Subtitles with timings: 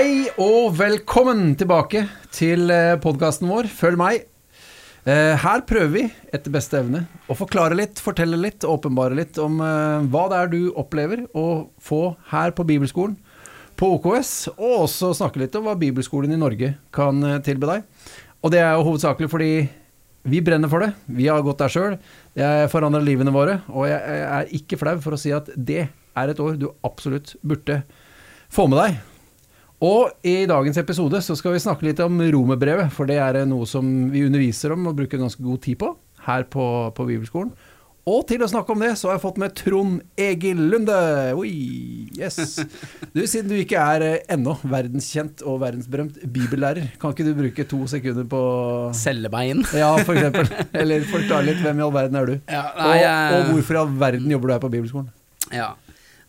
[0.00, 2.70] Hei og velkommen tilbake til
[3.04, 4.22] podkasten vår Følg meg.
[5.04, 9.58] Eh, Her prøver vi etter beste evne å forklare litt, fortelle litt, åpenbare litt om
[9.60, 11.44] eh, hva det er du opplever å
[11.84, 13.18] få her på bibelskolen
[13.76, 18.08] på OKS, og også snakke litt om hva bibelskolen i Norge kan eh, tilby deg.
[18.40, 19.52] Og det er jo hovedsakelig fordi
[20.32, 20.94] vi brenner for det.
[21.12, 22.00] Vi har gått der sjøl.
[22.40, 26.32] Jeg forandrer livene våre, og jeg er ikke flau for å si at det er
[26.32, 27.82] et år du absolutt burde
[28.48, 29.00] få med deg.
[29.80, 33.64] Og i dagens episode så skal vi snakke litt om romerbrevet, for det er noe
[33.68, 35.94] som vi underviser om og bruker ganske god tid på
[36.26, 37.54] her på, på Bibelskolen.
[38.10, 40.96] Og til å snakke om det, så har jeg fått med Trond Egil Lunde.
[41.36, 41.50] Oi,
[42.16, 42.56] yes.
[43.14, 47.66] Du, Siden du ikke er eh, ennå verdenskjent og verdensberømt bibellærer, kan ikke du bruke
[47.70, 48.40] to sekunder på
[48.96, 49.62] Selge meg inn?
[49.76, 50.48] Ja, for eksempel.
[50.80, 52.34] Eller forklare litt hvem i all verden er du?
[52.50, 55.12] Ja, nei, og, og hvorfor i all verden jobber du her på Bibelskolen?
[55.54, 55.70] Ja.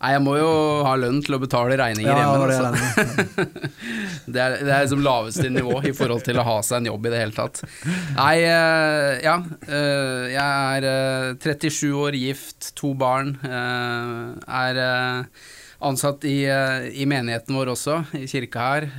[0.02, 0.50] Nei, jeg må jo
[0.88, 2.48] ha lønn til å betale regninger Ja, hjemme.
[2.50, 3.46] det altså.
[4.34, 7.06] Det er, det er som laveste nivå i forhold til å ha seg en jobb
[7.06, 7.62] i det hele tatt.
[8.16, 9.36] Nei, eh, ja.
[9.68, 13.36] eh, jeg er eh, 37 år, gift, to barn.
[13.46, 14.26] eh,
[14.62, 15.46] er eh,
[15.92, 18.90] ansatt i, eh, i menigheten vår også, i kirka her.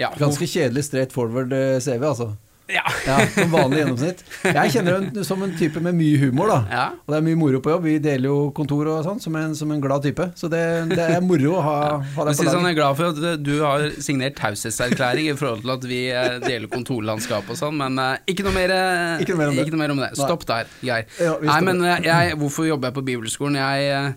[0.00, 2.30] Ja, Ganske kjedelig straight forward eh, CV, altså.
[2.72, 2.84] Ja.
[3.06, 4.22] Ja, Som vanlig gjennomsnitt.
[4.46, 6.58] Jeg kjenner henne som en type med mye humor, da.
[6.72, 6.84] Ja.
[7.04, 7.86] Og det er mye moro på jobb.
[7.86, 10.28] Vi deler jo kontor og sånn, som en, som en glad type.
[10.38, 10.62] Så det,
[10.92, 13.42] det er moro å ha, ha på deg på sånn, jeg er glad for at
[13.44, 17.98] du har signert taushetserklæring i forhold til at vi eh, deler kontorlandskap og sånn, men
[18.00, 19.80] uh, ikke, noe mer, eh, Ikke noe mer om det.
[19.82, 20.12] mer om det.
[20.18, 21.08] Stopp der, Geir.
[21.20, 23.58] Ja, Nei, men jeg, hvorfor jobber jeg på bibelskolen?
[23.60, 24.14] Jeg,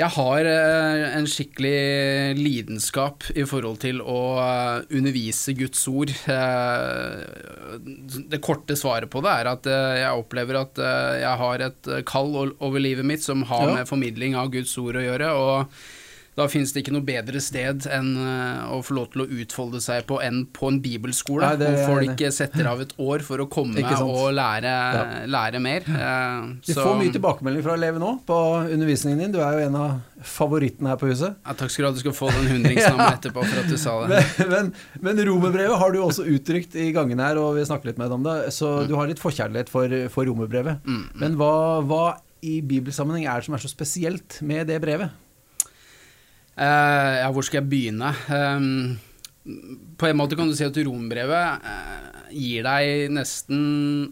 [0.00, 6.12] jeg har eh, en skikkelig lidenskap i forhold til å eh, undervise Guds ord.
[6.30, 7.76] Eh,
[8.30, 10.78] Det korte svaret på det er at jeg opplever at
[11.20, 15.04] jeg har et kall over livet mitt som har med formidling av Guds ord å
[15.04, 15.30] gjøre.
[15.36, 15.82] og
[16.38, 19.80] da finnes det ikke noe bedre sted enn eh, å få lov til å utfolde
[19.82, 23.24] seg på enn på en bibelskole, Nei, det hvor folk folk setter av et år
[23.26, 25.02] for å komme og lære, Ja.
[25.26, 25.80] lære mer.
[26.64, 28.38] Vi så- får mye tilbakemelding fra elever nå på
[28.70, 29.32] undervisningen din.
[29.32, 31.34] Du er jo en av favorittene her på huset.
[31.46, 33.94] Ja, takk skal du ha, du skal få den hundringslappen etterpå for at du sa
[34.06, 34.22] det.
[34.38, 34.72] Men, men,
[35.16, 38.18] men romerbrevet har du også uttrykt i gangene her, og vi snakker litt med deg
[38.20, 38.36] om det.
[38.54, 40.80] Så du har litt forkjærlighet for, for romerbrevet.
[40.86, 41.04] Mm.
[41.20, 41.52] Men hva,
[41.84, 42.04] hva
[42.46, 45.10] i bibelsammenheng er det som er så spesielt med det brevet?
[46.60, 48.12] Eh, ja, hvor skal jeg begynne?
[48.36, 48.98] Ehm,
[49.96, 53.62] på en måte kan du si at rombrevet eh, gir deg nesten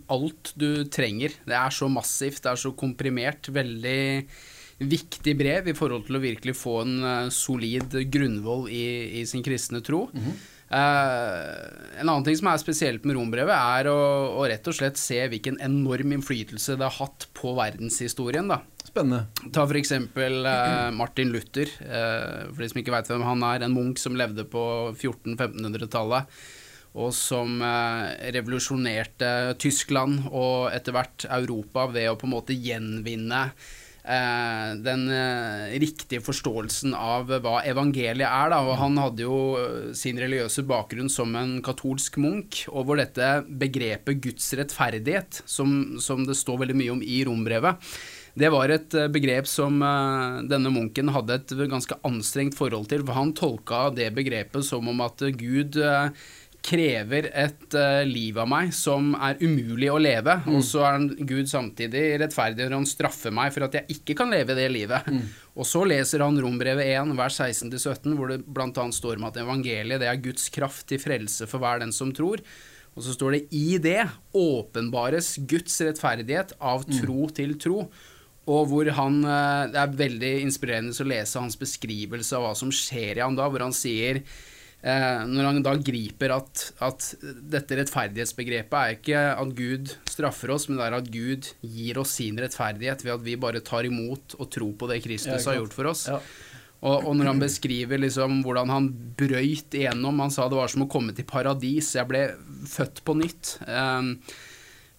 [0.09, 1.37] alt du trenger.
[1.45, 3.51] Det er så massivt, det er så komprimert.
[3.53, 4.01] Veldig
[4.79, 8.87] viktig brev i forhold til å virkelig få en eh, solid grunnvoll i,
[9.21, 10.07] i sin kristne tro.
[10.69, 13.99] Eh, en annen ting som er spesielt med rombrevet, er å,
[14.41, 18.49] å rett og slett se hvilken enorm innflytelse det har hatt på verdenshistorien.
[18.49, 18.63] da.
[18.89, 19.27] Spennende.
[19.53, 23.75] Ta eksempel eh, Martin Luther, eh, for de som ikke vet hvem han er, en
[23.75, 24.63] munk som levde på
[24.95, 26.39] 1400-1500-tallet,
[26.99, 33.43] og som eh, revolusjonerte Tyskland og etter hvert Europa ved å på en måte gjenvinne
[34.09, 38.55] eh, den eh, riktige forståelsen av hva evangeliet er.
[38.55, 38.63] Da.
[38.65, 43.43] Og han hadde jo eh, sin religiøse bakgrunn som en katolsk munk, og hvor dette
[43.49, 47.93] begrepet Guds rettferdighet, som, som det står veldig mye om i rombrevet,
[48.39, 53.05] det var et eh, begrep som eh, denne munken hadde et ganske anstrengt forhold til,
[53.07, 56.29] for han tolka det begrepet som om at Gud eh,
[56.69, 62.03] krever et liv av meg som er umulig å leve, og så er Gud samtidig
[62.19, 65.07] rettferdig når han straffer meg for at jeg ikke kan leve det livet.
[65.55, 68.89] Og så leser han Rombrevet 1, vers 16-17, hvor det bl.a.
[68.99, 72.43] står om at evangeliet det er Guds kraft til frelse for hver den som tror.
[72.99, 74.03] Og så står det i det
[74.37, 77.85] åpenbares Guds rettferdighet av tro til tro.
[78.49, 82.73] Og hvor han eh, Det er veldig inspirerende å lese hans beskrivelse av hva som
[82.75, 87.81] skjer i han da, hvor han sier eh, Når han da griper at, at dette
[87.83, 92.41] rettferdighetsbegrepet er ikke at Gud straffer oss, men det er at Gud gir oss sin
[92.41, 95.93] rettferdighet ved at vi bare tar imot og tror på det Kristus har gjort for
[95.93, 96.09] oss.
[96.11, 96.23] Ja.
[96.79, 98.85] Og, og når han beskriver liksom hvordan han
[99.19, 101.97] brøyt igjennom Han sa det var som å komme til paradis.
[101.97, 102.21] Jeg ble
[102.71, 103.57] født på nytt.
[103.67, 104.13] Um,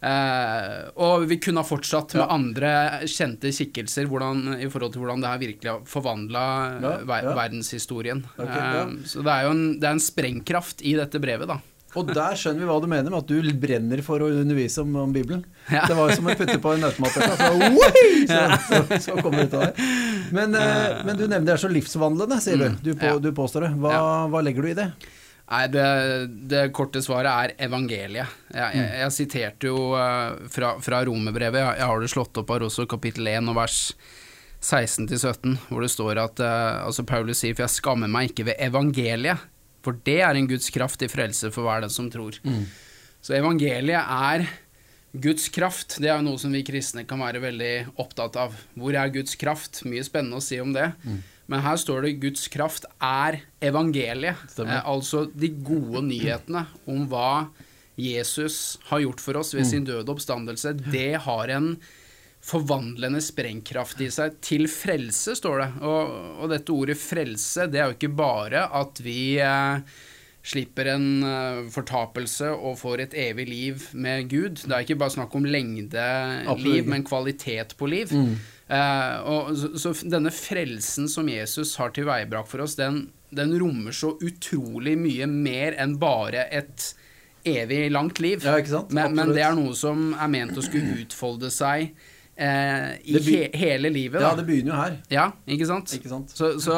[0.01, 2.28] eh, og vi kunne ha fortsatt med Ja.
[2.36, 2.74] andre
[3.10, 6.46] kjente skikkelser hvordan, i forhold til hvordan det her virkelig har forvandla
[6.81, 7.34] Ja, ver ja.
[7.36, 8.24] verdenshistorien.
[8.38, 8.84] Okay.
[8.86, 11.60] Um, så det er jo en, det er en sprengkraft i dette brevet, da.
[11.98, 14.92] Og der skjønner vi hva du mener med at du brenner for å undervise om,
[15.07, 15.42] om Bibelen.
[15.72, 17.48] Det var jo som å putte på en automatisk så,
[18.30, 19.88] så, så, så kommer det ut av det.
[20.30, 22.68] Men, eh, men du nevner det er så livsvandlende, sier du.
[22.86, 23.72] Du, på, du påstår det.
[23.81, 23.96] Hva,
[24.30, 24.86] hva legger du i det?
[25.50, 25.84] Nei, det,
[26.51, 28.34] det korte svaret er evangeliet.
[28.54, 32.51] Jeg, jeg, jeg siterte jo eh, fra, fra romerbrevet, jeg, jeg har det slått opp
[32.54, 33.80] her også, kapittel 1 og vers
[34.62, 38.62] 16-17, hvor det står at eh, altså Paulus sier for jeg skammer meg ikke ved
[38.62, 39.42] evangeliet,
[39.86, 42.38] for det er en Guds kraft i frelse for hver den som tror.
[43.24, 44.46] Så evangeliet er
[45.18, 45.96] Guds kraft.
[46.04, 47.74] Det er jo noe som vi kristne kan være veldig
[48.04, 48.54] opptatt av.
[48.78, 49.81] Hvor er Guds kraft?
[49.88, 50.92] Mye spennende å si om det.
[51.50, 54.42] Men her står det Guds kraft er evangeliet.
[54.51, 54.80] Stemmer.
[54.80, 57.48] Eh, altså de gode nyhetene om hva
[58.00, 60.72] Jesus har gjort for oss ved sin døde oppstandelse.
[60.88, 61.74] Det har en
[62.40, 65.68] forvandlende sprengkraft i seg til frelse, står det.
[65.84, 69.81] Og, og dette ordet frelse, det er jo ikke bare at vi eh,
[70.50, 74.63] slipper en eh, fortapelse og får et evig liv med Gud.
[74.63, 78.16] Det er ikke bare snakk om lengde Absolutt liv, men kvalitet på liv.
[78.16, 83.95] Eh, og, så, så denne frelsen som Jesus har tilveiebrakt for oss, den, den rommer
[83.95, 86.92] så utrolig mye mer enn bare et
[87.50, 88.44] evig langt liv.
[88.45, 88.60] Ja?
[88.94, 91.88] Men, men det er noe som er ment å skulle utfolde seg
[92.36, 94.21] eh, i he hele livet.
[94.21, 94.98] Ja, det begynner jo her.
[95.13, 95.95] Ja, ikke sant?
[95.98, 96.36] Ikke sant?
[96.36, 96.77] Så, så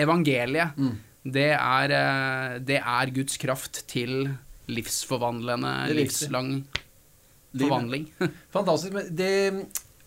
[0.00, 0.96] evangeliet, Mm.
[1.36, 4.32] det, er, eh, det er Guds kraft til
[4.70, 6.52] livsforvandlende, livslang
[7.54, 8.08] forvandling.
[8.56, 8.94] Fantastisk.
[8.94, 9.30] Men det,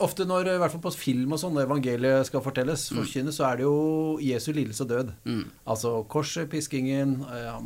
[0.03, 3.47] ofte når, i hvert fall på film og sånn, når evangeliet skal fortelles, forkynnes, så
[3.49, 3.77] er det jo
[4.23, 5.11] Jesu lidelse og død.
[5.25, 5.41] Mm.
[5.73, 7.57] Altså korset, piskingen, eh,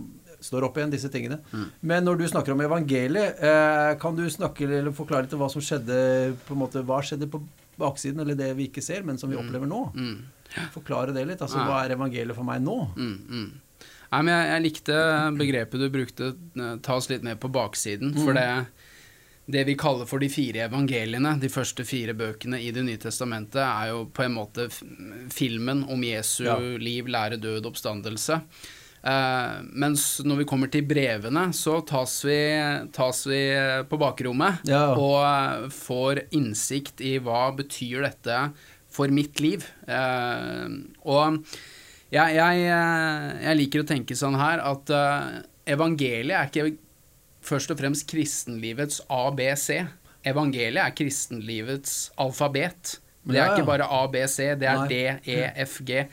[0.43, 1.39] står opp igjen, disse tingene.
[1.51, 1.67] Mm.
[1.91, 5.51] Men når du snakker om evangeliet, eh, kan du snakke eller forklare litt om hva
[5.51, 5.99] som skjedde,
[6.47, 7.41] på en måte, hva skjedde på
[7.77, 9.83] baksiden, eller det vi ikke ser, men som vi opplever nå?
[9.93, 10.17] Mm.
[10.73, 11.41] Forklare det litt.
[11.43, 12.77] Altså, hva er evangeliet for meg nå?
[12.97, 13.47] Mm, mm.
[14.07, 14.99] Nei, men jeg, jeg likte
[15.37, 18.13] begrepet du brukte, eh, ta oss litt med på baksiden.
[18.17, 18.47] For det,
[19.47, 23.61] det vi kaller for de fire evangeliene, de første fire bøkene i Det nye testamentet,
[23.63, 24.67] er jo på en måte
[25.33, 26.57] filmen om Jesu Ja.
[26.59, 28.41] liv, lære, død, oppstandelse.
[29.07, 32.39] Uh, mens når vi kommer til brevene, så tas vi,
[32.91, 33.39] tas vi
[33.87, 34.89] på bakrommet Ja.
[34.97, 38.51] og får innsikt i hva betyr dette
[38.91, 39.63] for mitt liv.
[39.87, 40.67] Uh,
[41.05, 41.39] og
[42.11, 46.77] jeg, jeg, eh, jeg liker å tenke sånn her at uh, evangeliet er ikke
[47.47, 49.81] først og fremst kristenlivets ABC.
[50.27, 52.97] Evangeliet er kristenlivets alfabet.
[53.27, 54.87] Det er ikke bare ABC, det er.
[54.87, 56.05] D, E, F, G.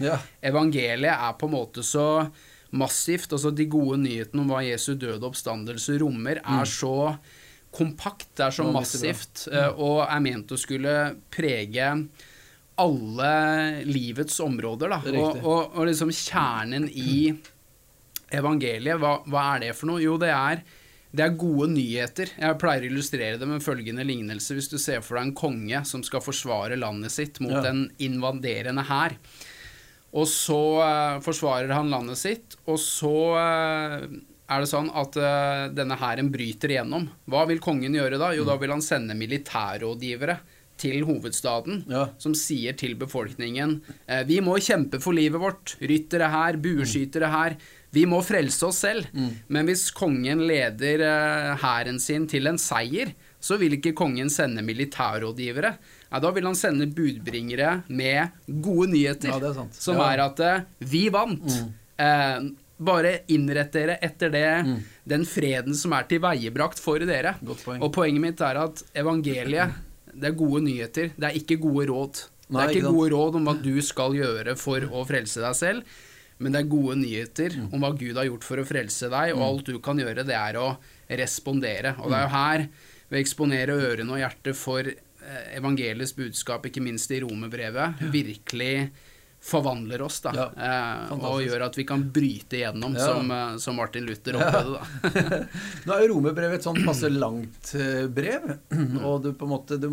[0.42, 2.26] Evangeliet er på en måte så
[2.75, 3.32] massivt.
[3.32, 7.14] Altså de gode nyhetene om hva Jesu døde oppstandelse rommer, er så
[7.75, 10.92] kompakt, det er så massivt, eh, og er ment å skulle
[11.34, 11.88] prege
[12.78, 13.32] alle
[13.87, 14.94] livets områder.
[14.94, 15.00] Da.
[15.14, 17.32] Og, og, og liksom kjernen i
[18.34, 20.02] evangeliet, hva, hva er det for noe?
[20.02, 20.62] Jo, det er,
[21.14, 22.32] det er gode nyheter.
[22.34, 24.56] Jeg pleier å illustrere det med følgende lignelse.
[24.56, 27.70] Hvis du ser for deg en konge som skal forsvare landet sitt mot Ja.
[27.70, 29.14] en invaderende hær.
[30.14, 34.02] Og så uh, forsvarer han landet sitt, og så uh,
[34.46, 37.08] er det sånn at uh, denne hæren bryter igjennom.
[37.31, 38.31] Hva vil kongen gjøre da?
[38.34, 40.38] Jo, da vil han sende militærrådgivere
[40.81, 42.09] til hovedstaden, Ja.
[42.19, 45.76] som sier til befolkningen eh, Vi må kjempe for livet vårt.
[45.81, 47.56] Ryttere her, bueskytere her.
[47.94, 49.06] Vi må frelse oss selv.
[49.49, 55.76] Men hvis kongen leder eh, sin til en seier, så vil ikke kongen sende militærrådgivere.
[56.11, 58.29] Ja, da vil han sende budbringere med
[58.62, 59.29] gode nyheter.
[59.29, 59.71] Ja, er.
[59.73, 61.59] Som er at eh, vi vant.
[61.99, 62.50] Eh,
[62.85, 64.47] bare innrett dere etter det,
[65.06, 67.37] den freden som er tilveiebrakt for dere.
[67.44, 67.79] Poeng.
[67.81, 69.76] Og poenget mitt er at evangeliet,
[70.14, 71.11] det er gode nyheter.
[71.19, 72.25] Det er ikke gode råd.
[72.50, 75.40] Nei, det er ikke ikke gode råd om hva du skal gjøre for å frelse
[75.40, 75.83] deg selv,
[76.38, 77.68] men det er gode nyheter Mm.
[77.73, 80.35] om hva Gud har gjort for å frelse deg, og alt du kan gjøre, det
[80.37, 80.76] er å
[81.11, 81.94] respondere.
[82.00, 82.38] Og det er jo Mm.
[82.38, 82.68] her
[83.11, 88.90] vi eksponerer ørene og hjertet for eh, evangeliets budskap, ikke minst i romerbrevet, virkelig
[89.44, 90.32] forvandler oss, da.
[90.32, 93.06] Ja, eh, og gjør at vi kan bryte igjennom, Ja.
[93.10, 95.42] som, eh, som Martin Luther opplevde, da.
[95.86, 98.46] Nå er jo romerbrevet et sånn passe langt eh, brev,
[99.04, 99.90] og du på en måte du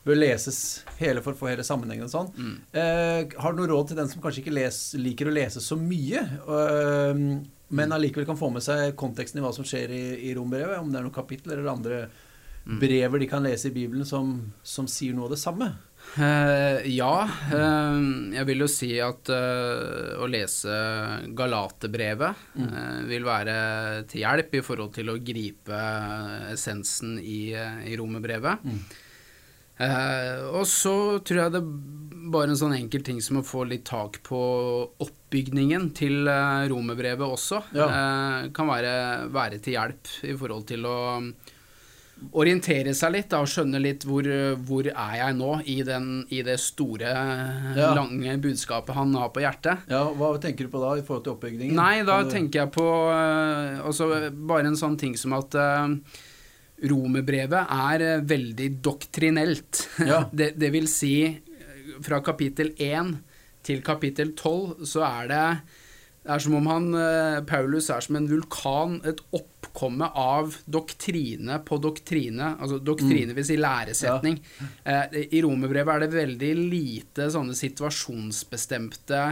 [0.00, 2.30] bør leses hele for å få hele sammenhengen og sånn.
[2.40, 2.54] Mm.
[2.72, 5.76] Eh, har du noe råd til den som kanskje ikke les, liker å lese så
[5.76, 7.20] mye, øh,
[7.76, 10.88] men allikevel kan få med seg konteksten i hva som skjer i, i rombrevet, Om
[10.90, 12.00] det er noen kapitler eller andre
[12.80, 14.32] brever de kan lese i Bibelen som,
[14.62, 15.68] som sier noe av det samme?
[16.18, 17.12] Eh, ja,
[17.52, 17.98] uh,
[18.34, 20.72] jeg vil jo si at uh, å lese
[21.38, 23.54] Galaterbrevet eh, vil være
[24.10, 25.78] til hjelp i forhold til å gripe
[26.50, 28.66] essensen i, i romerbrevet.
[29.80, 31.62] Eh, og så tror jeg det
[32.30, 34.40] bare en sånn enkel ting som å få litt tak på
[35.06, 36.28] oppbygningen til
[36.74, 37.86] romerbrevet også, Ja.
[38.54, 38.92] kan være,
[39.32, 40.98] være til hjelp i forhold til å
[42.36, 44.26] orientere seg litt da, og skjønne litt hvor,
[44.68, 47.12] hvor er jeg nå i, den, i det store,
[47.76, 47.92] Ja.
[47.96, 49.86] lange budskapet han har på hjertet.
[49.88, 51.74] Ja, Hva tenker du på da i forhold til oppbyggingen?
[51.78, 55.88] Nei, da du- tenker jeg på eh, altså, bare en sånn ting som at uh,
[56.90, 59.84] romerbrevet er eh, veldig doktrinelt.
[60.06, 60.24] Ja.
[60.32, 61.14] det, det vil si
[62.04, 63.16] fra kapittel 1
[63.66, 65.44] til kapittel 12 så er det
[66.20, 71.56] det er som om han, eh, Paulus er som en vulkan, et oppkomme av doktrine
[71.64, 72.56] på doktrine.
[72.60, 74.36] Altså doktrine vil si læresetning.
[74.84, 79.22] Eh, I romerbrevet er det veldig lite sånne situasjonsbestemte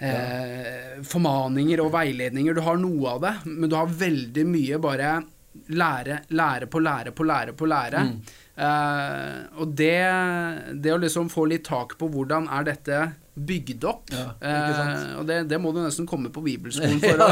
[0.00, 2.54] eh, formaninger og veiledninger.
[2.54, 5.14] Du har noe av det, men du har veldig mye bare
[5.72, 8.04] lære, lære på lære på lære på lære.
[8.60, 9.96] Eh, og det,
[10.76, 13.00] det å liksom få litt tak på hvordan er dette
[13.46, 14.10] bygd opp.
[14.12, 17.28] Ja, eh, og det, det må du nesten komme på bibelskolen for, å,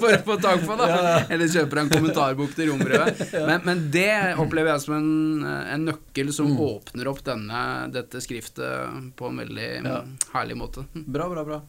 [0.00, 0.88] for å få tak på, da.
[1.32, 3.22] Eller kjøpe deg en kommentarbok til rombrevet.
[3.48, 4.08] Men, men det
[4.42, 5.10] opplever jeg som en,
[5.46, 6.58] en nøkkel som Mm.
[6.66, 7.60] åpner opp denne,
[7.94, 10.00] dette skriftet på en veldig Ja.
[10.34, 10.82] herlig måte.
[11.16, 11.60] Bra, bra, bra.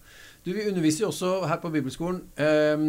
[0.44, 2.88] Du, Vi underviser jo også her på bibelskolen eh,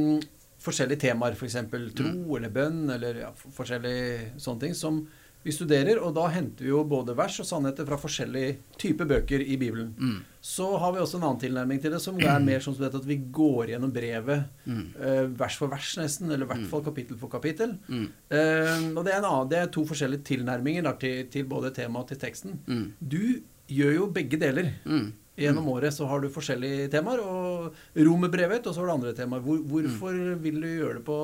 [0.64, 1.58] forskjellige temaer, f.eks.
[1.70, 2.24] For tro Mm.
[2.38, 5.02] eller bønn eller ja, forskjellige sånne ting som
[5.44, 6.00] vi studerer.
[6.02, 9.90] Og da henter vi jo både vers og sannheter fra forskjellige typer bøker i Bibelen.
[9.98, 10.18] Mm.
[10.44, 13.08] Så har vi også en annen tilnærming til det, som er mer sånn som at
[13.08, 14.84] vi går gjennom brevet Mm.
[15.00, 16.30] eh, vers for vers, nesten.
[16.32, 17.76] Eller i hvert fall kapittel for kapittel.
[17.88, 18.06] Mm.
[18.30, 21.72] Eh, og det er, en annen, det er to forskjellige tilnærminger da, til, til både
[21.76, 22.58] tema og til teksten.
[22.66, 22.86] Mm.
[23.00, 23.20] Du
[23.68, 24.72] gjør jo begge deler.
[24.84, 25.12] Mm.
[25.34, 29.42] Gjennom året så har du forskjellige temaer, og romerbrevet, og så har du andre temaer.
[29.42, 31.16] Hvor, hvorfor vil du gjøre det på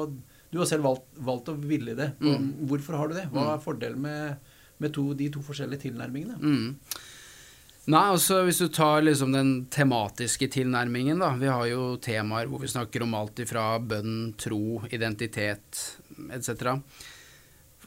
[0.51, 2.11] Du har selv valgt, valgt å ville det.
[2.21, 2.67] Mm.
[2.71, 3.29] Hvorfor har du det?
[3.31, 4.53] Hva er fordelen med,
[4.83, 6.39] med to, de to forskjellige tilnærmingene?
[6.43, 7.01] Mm.
[7.91, 11.33] Nei, altså Hvis du tar liksom den tematiske tilnærmingen, da.
[11.41, 15.81] Vi har jo temaer hvor vi snakker om alt ifra bønn, tro, identitet
[16.35, 16.77] etc.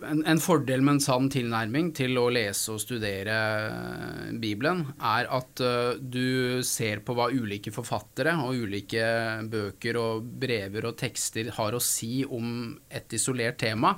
[0.10, 3.38] En, en fordel med en sann tilnærming til å lese og studere
[3.70, 9.08] eh, Bibelen, er at eh, du ser på hva ulike forfattere og ulike
[9.52, 13.96] bøker og brever og tekster har å si om et isolert tema.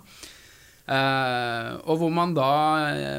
[0.85, 2.51] Uh, og hvor man da,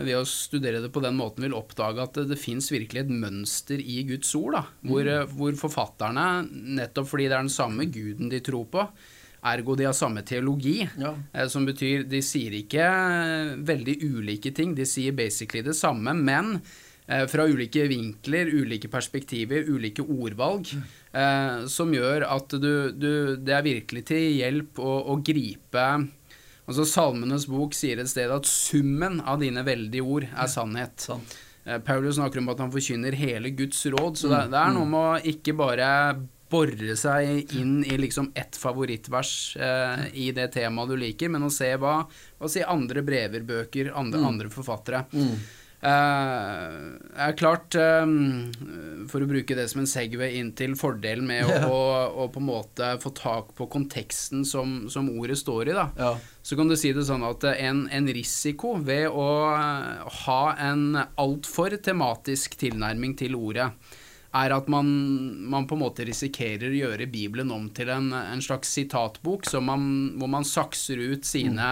[0.07, 3.11] ved å studere det på den måten, vil oppdage at det, det fins virkelig et
[3.11, 4.55] mønster i Guds ord.
[4.55, 5.33] Da, hvor, Mm.
[5.35, 6.26] hvor forfatterne,
[6.78, 8.87] nettopp fordi det er den samme guden de tror på,
[9.45, 11.14] ergo de har samme teologi, Ja.
[11.33, 16.14] eh, som betyr de sier ikke eh, veldig ulike ting, de sier basically det samme,
[16.14, 16.61] men
[17.09, 20.66] eh, fra ulike vinkler, ulike perspektiver, ulike ordvalg,
[21.12, 25.87] eh, som gjør at du, du Det er virkelig til hjelp å, å gripe
[26.66, 30.99] Altså Salmenes bok sier et sted at summen av dine veldige ord er sannhet.
[30.99, 31.37] Sant.
[31.87, 34.99] Paulus snakker om at han forkynner hele Guds råd, så det, det er noe med
[34.99, 35.87] å ikke bare
[36.50, 41.53] bore seg inn i liksom ett favorittvers eh, i det temaet du liker, men å
[41.53, 42.00] se hva,
[42.38, 45.05] hva si andre brever, bøker, andre, andre forfattere.
[45.12, 45.38] Mm.
[45.87, 48.49] Uh, er klart, um,
[49.11, 51.83] for å bruke det som en segway inn til fordelen med å, å,
[52.25, 56.15] å på en måte få tak på konteksten som, som ordet står i, da Ja.
[56.43, 60.97] så kan du si det sånn at en, en risiko ved å eh, ha en
[60.97, 63.69] altfor tematisk tilnærming til ordet,
[64.45, 64.87] er at man,
[65.50, 69.66] man på en måte risikerer å gjøre Bibelen om til en, en slags sitatbok som
[69.69, 69.88] man,
[70.21, 71.69] hvor man sakser ut sine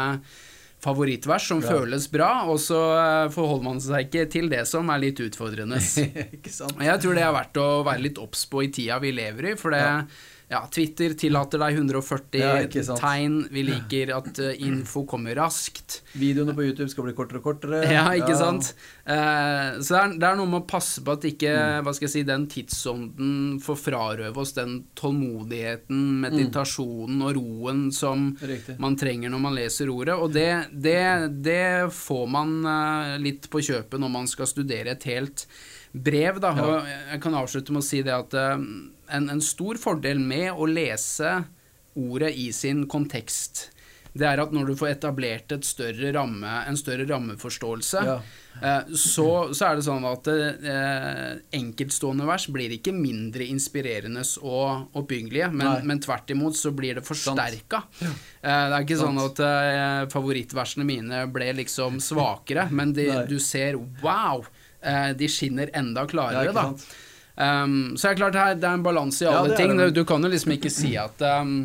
[0.85, 1.71] favorittvers som Ja.
[1.79, 5.79] føles bra, og så eh, forholder man seg ikke til det som er litt utfordrende.
[6.91, 9.57] Jeg tror det er verdt å være litt obs på i tida vi lever i,
[9.61, 9.99] for det Ja.
[10.51, 13.39] Ja, Twitter tillater deg 140 Ja, tegn.
[13.51, 16.03] Vi liker at eh, info kommer raskt.
[16.21, 17.81] Videoene på YouTube skal bli kortere og kortere.
[17.95, 18.73] Ja, ikke sant?
[19.09, 21.85] Uh, så det er, det er noe med å passe på at ikke Mm.
[21.87, 28.31] hva skal jeg si, den tidsånden får frarøve oss den tålmodigheten, meditasjonen og roen som
[28.41, 28.77] Riktig.
[28.83, 30.17] man trenger når man leser ordet.
[30.19, 30.99] Og det, det,
[31.45, 35.47] det får man uh, litt på kjøpet når man skal studere et helt
[35.95, 36.41] brev.
[36.43, 36.51] Da.
[36.59, 38.57] Og jeg kan avslutte med å si det at eh,
[39.15, 41.45] en, en stor fordel med å lese
[41.95, 43.69] ordet i sin kontekst,
[44.15, 48.17] det er at når du får etablert et større ramme, en større rammeforståelse, Ja.
[48.63, 54.95] eh, så, så er det sånn at eh, enkeltstående vers blir ikke mindre inspirerende og
[55.01, 57.83] oppbyggelige, men, men tvert imot så blir det forsterka.
[58.03, 58.11] Eh,
[58.43, 63.79] det er ikke sånn at eh, favorittversene mine ble liksom svakere, men de, du ser
[64.05, 64.47] wow,
[65.19, 66.69] de skinner enda klarere, ja, da.
[67.35, 69.81] Um, så er klart her, det er en balanse i alle det er ting.
[69.97, 71.65] Du kan jo liksom ikke si at um,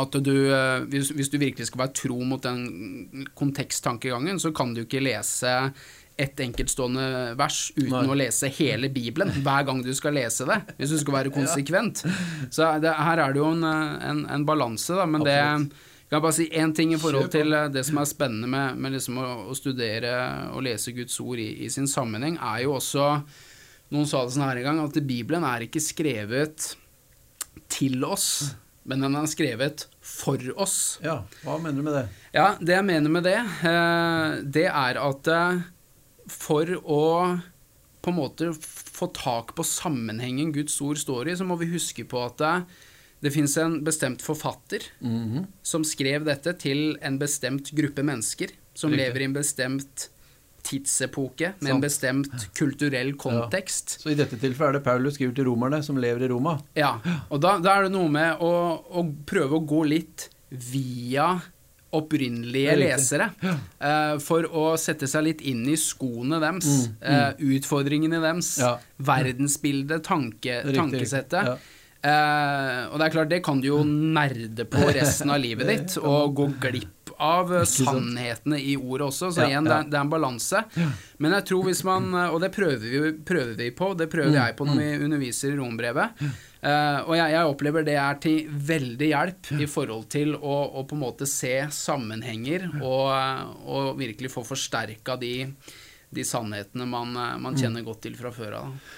[0.00, 4.72] at du, eh, hvis, hvis du virkelig skal være tro mot den konteksttankegangen, så kan
[4.74, 5.52] du ikke lese
[6.20, 8.08] ett enkeltstående vers uten Nei.
[8.08, 12.04] å lese hele Bibelen hver gang du skal lese det, hvis du skal være konsekvent.
[12.52, 15.72] Så det, her er det jo en, eh, en, en balanse, da, men Absolutt.
[15.72, 18.48] det kan jeg bare si én ting i forhold til eh, det som er spennende
[18.52, 20.10] med, med liksom å, å studere
[20.52, 23.06] og lese Guds ord i, i sin sammenheng, er jo også
[23.92, 26.70] Noen sa det sånn her en gang, at Bibelen er ikke skrevet
[27.72, 28.52] til oss,
[28.88, 30.76] men den er skrevet for oss.
[31.04, 32.04] Ja, hva mener du med det?
[32.36, 35.64] Ja, det jeg mener med det, eh, det er at eh,
[36.28, 37.02] for å
[38.02, 42.04] på en måte få tak på sammenhengen Guds ord står i, så må vi huske
[42.08, 42.44] på at
[43.22, 45.46] det, fins en bestemt forfatter Mhm.
[45.62, 48.98] som skrev dette til en bestemt gruppe mennesker, som Riktig.
[49.06, 50.08] lever i en bestemt
[50.62, 53.96] tidsepoke, med en bestemt kulturell kontekst.
[54.00, 56.60] Så i dette tilfellet er det Paulus skriver til romerne, som lever i Roma.
[56.78, 56.92] Ja,
[57.30, 58.52] og da, da er det noe med å,
[58.94, 61.40] å prøve å gå litt via
[61.92, 63.26] opprinnelige lesere.
[63.42, 63.56] Ja.
[63.82, 68.78] Uh, for å sette seg litt inn i skoene deres, eh, utfordringene deres, Ja.
[68.98, 71.58] verdensbildet, tanke, tankesettet.
[72.02, 75.96] Eh, og det er klart, det kan du jo nerde på resten av livet ditt,
[76.02, 79.28] og gå glipp av eh, sannhetene i ordet også.
[79.36, 80.64] Så igjen, det er, det er en balanse.
[81.22, 84.38] Men jeg tror hvis man Og det prøver vi, prøver vi på, det prøver Mm,
[84.40, 86.24] jeg på når vi underviser i rombrevet.
[86.62, 90.84] Uh, og jeg, jeg opplever det er til veldig hjelp i forhold til å, å
[90.86, 93.08] på en måte se sammenhenger og,
[93.66, 95.32] og virkelig få forsterka de,
[96.14, 97.42] de sannhetene man, eh, Mm.
[97.48, 98.92] man kjenner godt til fra før av.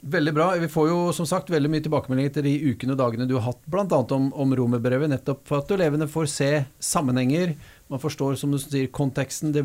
[0.00, 0.46] Veldig bra.
[0.56, 3.50] Vi får jo som sagt veldig mye tilbakemeldinger til de ukene og dagene du har
[3.50, 3.84] hatt, bl.a.
[4.16, 6.48] om, om romerbrevet, nettopp for at elevene får se
[6.80, 7.52] sammenhenger.
[7.92, 9.52] Man forstår, som du sier, konteksten.
[9.52, 9.64] Det,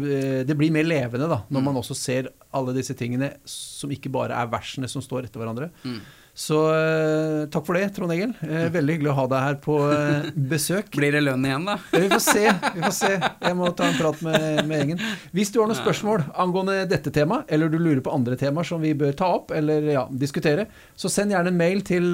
[0.50, 4.36] det blir mer levende da, når man også ser alle disse tingene som ikke bare
[4.36, 5.72] er versene som står etter hverandre.
[5.88, 6.02] Mm.
[6.36, 8.34] Så eh, takk for det, Trond Egil.
[8.44, 10.90] Eh, veldig hyggelig å ha deg her på eh, besøk.
[10.98, 11.78] Blir det lønn igjen, da?
[11.96, 12.44] Vi får se.
[12.76, 13.12] vi får se.
[13.16, 15.06] Jeg må ta en prat med, med gjengen.
[15.32, 18.84] Hvis du har noen spørsmål angående dette temaet, eller du lurer på andre temaer som
[18.84, 20.68] vi bør ta opp eller ja, diskutere,
[21.00, 22.12] så send gjerne en mail til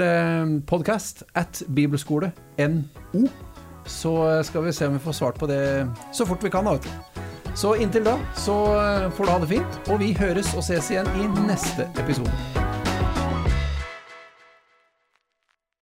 [0.70, 3.26] podcast at bibelskole.no.
[3.90, 5.62] Så skal vi se om vi får svart på det
[6.14, 6.70] så fort vi kan.
[6.70, 6.78] da.
[7.58, 8.58] Så inntil da så
[9.18, 12.71] får du ha det fint, og vi høres og ses igjen i neste episode.